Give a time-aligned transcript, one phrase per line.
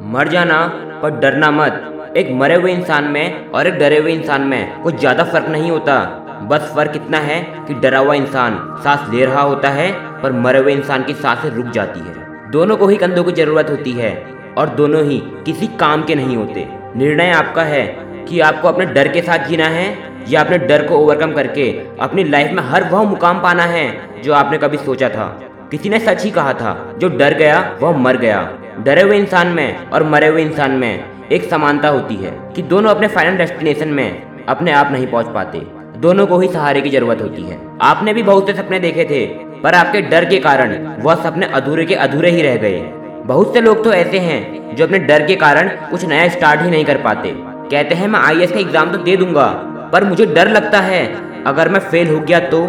[0.00, 0.58] मर जाना
[1.02, 4.98] पर डरना मत। एक मरे हुए इंसान में और एक डरे हुए इंसान में कुछ
[5.00, 5.94] ज़्यादा फ़र्क नहीं होता।
[6.42, 9.90] बस फ़र्क इतना है कि डरा हुआ इंसान सांस ले रहा होता है,
[10.22, 13.70] पर मरे हुए इंसान की साँसें रुक जाती है। दोनों को ही कंधों की ज़रूरत
[13.70, 14.14] होती है
[14.58, 17.84] और दोनों ही किसी काम के नहीं होते। निर्णय आपका है
[18.28, 19.86] कि आपको अपने डर के साथ जीना है
[20.28, 23.86] या अपने डर को ओवरकम करके अपनी लाइफ में हर वह मुकाम पाना है
[24.22, 25.28] जो आपने कभी सोचा था।
[25.70, 28.38] किसी ने सच ही कहा था, जो डर गया, वह मर गया।
[28.78, 32.90] डरे हुए इंसान में और मरे हुए इंसान में एक समानता होती है कि दोनों
[32.90, 35.58] अपने फाइनल डेस्टिनेशन में अपने आप नहीं पहुँच पाते।
[35.98, 39.24] दोनों को ही सहारे की ज़रूरत होती है। आपने भी बहुत से सपने देखे थे,
[39.62, 42.78] पर आपके डर के कारण वह सपने अधूरे के अधूरे ही रह गए।
[43.24, 46.70] बहुत से लोग तो ऐसे हैं, जो अपने डर के कारण कुछ नया स्टार्ट ही
[46.70, 49.46] नहीं कर पाते। कहते हैं, मैं आई का एग्ज़ाम तो दे दूँगा,
[49.92, 51.04] पर मुझे डर लगता है,
[51.46, 52.62] अगर मैं फेल हो गया तो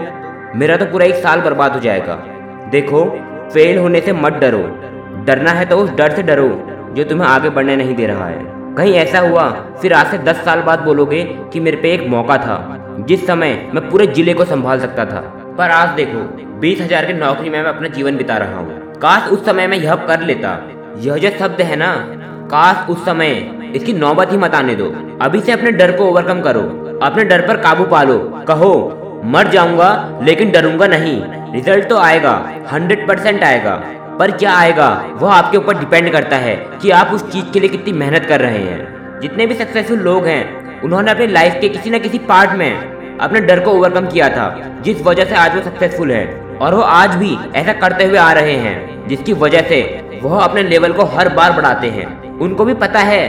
[0.56, 2.20] मेरा तो पूरा एक साल बर्बाद हो जाएगा।
[2.72, 3.04] देखो,
[3.54, 4.64] फेल होने से मत डरो।
[5.26, 6.50] डरना है तो उस डर से डरो,
[6.94, 8.44] जो तुम्हें आगे बढ़ने नहीं दे रहा है।
[8.76, 9.50] कहीं ऐसा हुआ,
[9.82, 12.58] फिर आज से दस साल बाद बोलोगे कि मेरे पे एक मौका था,
[13.08, 15.22] जिस समय मैं पूरे ज़िले को संभाल सकता था।
[15.58, 16.20] पर आज देखो,
[16.60, 19.78] बीस हज़ार की नौकरी में मैं अपना जीवन बिता रहा हूँ। काश उस समय मैं
[19.78, 20.58] यह कर लेता।
[20.98, 21.94] यह जो शब्द है ना,
[22.52, 23.34] काश उस समय
[23.76, 26.62] इसकी नौबत ही मत आने दो। अभी से अपने डर को ओवरकम करो,
[27.04, 28.18] अपने डर पर काबू पालो।
[28.48, 28.72] कहो,
[29.26, 31.22] मर जाऊँगा, लेकिन डरूँगा नहीं।
[31.54, 33.76] रिज़ल्ट तो आएगा हंड्रेड परसेंट आएगा।
[34.20, 35.10] पर क्या आएगा?
[35.14, 38.40] वह आपके ऊपर डिपेंड करता है कि आप उस चीज़ के लिए कितनी मेहनत कर
[38.40, 42.52] रहे हैं। जितने भी सक्सेसफुल लोग हैं, उन्होंने अपनी लाइफ के किसी न किसी पार्ट
[42.52, 42.72] में
[43.18, 46.26] अपने डर को ओवरकम किया था, जिस वजह से आज वो सक्सेसफुल है।
[46.62, 50.64] और वो आज भी ऐसा करते हुए आ रहे हैं, जिसकी वजह से वह अपने
[50.64, 53.28] लेवल को हर बार बढ़ाते हैं। उनको भी पता है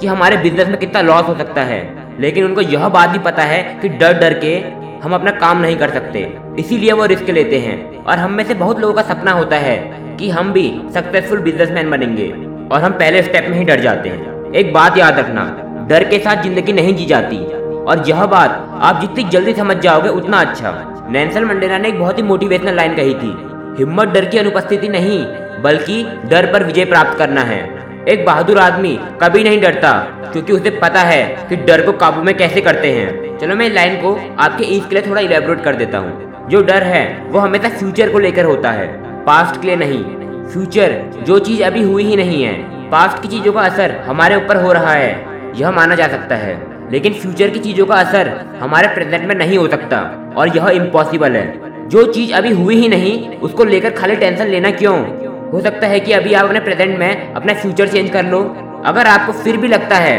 [0.00, 3.42] कि हमारे बिज़नेस में कितना लॉस हो सकता है, लेकिन उनको यह बात भी पता
[3.42, 6.20] है कि डर डर के हम अपना काम नहीं कर सकते।
[6.58, 9.76] इसीलिए वो रिस्क लेते हैं। और हम में से बहुत लोगों का सपना होता है
[10.18, 12.28] कि हम भी सक्सेसफुल बिजनेसमैन बनेंगे
[12.72, 15.44] और हम पहले स्टेप में ही डर जाते हैं। एक बात याद रखना,
[15.88, 17.36] डर के साथ ज़िंदगी नहीं जी जाती।
[17.82, 22.18] और यह बात आप जितनी जल्दी समझ जाओगे, उतना अच्छा। नैन्सल मंडेला ने एक बहुत
[22.18, 23.36] ही मोटिवेशनल लाइन कही थी,
[23.78, 25.24] हिम्मत डर की अनुपस्थिति नहीं,
[25.62, 27.60] बल्कि डर पर विजय प्राप्त करना है।
[28.08, 29.92] एक बहादुर आदमी कभी नहीं डरता,
[30.32, 33.96] क्योंकि उसे पता है कि डर को काबू में कैसे करते हैं। चलो मैं लाइन
[33.96, 37.68] को आपके ईज के लिए थोड़ा इलेबोरेट कर देता हूँ। जो डर है, वो हमेशा
[37.68, 38.86] फ्यूचर को लेकर होता है
[39.24, 40.04] पास्ट के लिए नहीं।
[40.48, 42.52] फ्यूचर जो चीज़ अभी हुई ही नहीं है
[42.90, 45.24] पास्ट की चीज़ों का असर हमारे ऊपर हो रहा है,
[45.56, 49.58] यह माना जा सकता है। लेकिन फ्यूचर की चीज़ों का असर हमारे प्रेजेंट में नहीं
[49.58, 49.98] हो सकता,
[50.36, 54.70] और यह इम्पॉसिबल है। जो चीज़ अभी हुई ही नहीं, उसको लेकर खाली टेंशन लेना
[54.70, 55.21] क्यों?
[55.52, 58.38] हो सकता है कि अभी आप अपने प्रेजेंट में अपना फ्यूचर चेंज कर लो।
[58.86, 60.16] अगर आपको फिर भी लगता है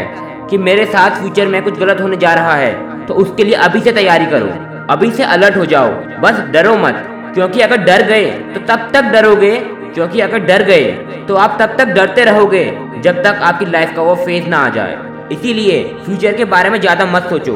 [0.50, 3.80] कि मेरे साथ फ्यूचर में कुछ गलत होने जा रहा है तो उसके लिए अभी
[3.80, 4.46] से तैयारी करो।
[4.90, 5.90] अभी से अलर्ट हो जाओ।
[6.22, 7.02] बस डरो मत,
[7.34, 9.56] क्योंकि अगर डर गए तो तब तक डरोगे।
[9.94, 10.90] क्योंकि अगर डर गए
[11.28, 12.64] तो आप तब तक डरते रहोगे
[13.02, 14.96] जब तक आपकी लाइफ का वो फ़ेज़ ना आ जाए।
[15.32, 17.54] इसीलिए फ्यूचर के बारे में ज़्यादा मत सोचो।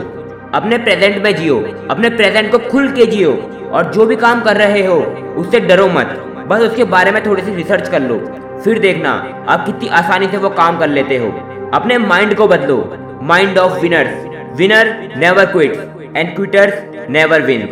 [0.55, 1.57] अपने प्रेजेंट में जियो,
[1.91, 3.33] अपने प्रेजेंट को खुल के जियो,
[3.73, 4.99] और जो भी काम कर रहे हो,
[5.37, 6.15] उससे डरो मत।
[6.49, 8.19] बस उसके बारे में थोड़ी सी रिसर्च कर लो।
[8.65, 9.11] फिर देखना,
[9.49, 11.29] आप कितनी आसानी से वो काम कर लेते हो।
[11.75, 12.79] अपने माइंड को बदलो।
[13.23, 14.87] Mind of winners winner
[15.17, 15.73] never quit
[16.17, 17.69] and quitters never win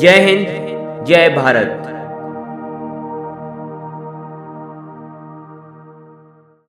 [0.00, 1.78] जय हिंद, जय भारत।